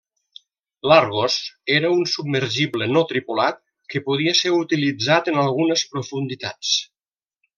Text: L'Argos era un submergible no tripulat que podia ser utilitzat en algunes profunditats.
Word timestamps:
L'Argos 0.91 1.35
era 1.73 1.91
un 1.97 2.01
submergible 2.13 2.87
no 2.95 3.03
tripulat 3.11 3.61
que 3.95 4.03
podia 4.09 4.35
ser 4.43 4.55
utilitzat 4.63 5.31
en 5.35 5.39
algunes 5.45 5.85
profunditats. 5.95 6.75